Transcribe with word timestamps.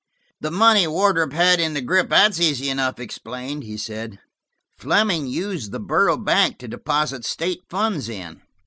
"The 0.39 0.49
money 0.49 0.87
Wardrop 0.87 1.31
had 1.31 1.59
in 1.59 1.75
the 1.75 1.79
grip–that's 1.81 2.39
easy 2.39 2.69
enough 2.71 2.99
explained," 2.99 3.63
he 3.65 3.77
said. 3.77 4.17
"Fleming 4.79 5.27
used 5.27 5.71
the 5.71 5.79
Borough 5.79 6.17
Bank 6.17 6.57
to 6.57 6.67
deposit 6.67 7.23
state 7.23 7.61
funds 7.69 8.09
in. 8.09 8.41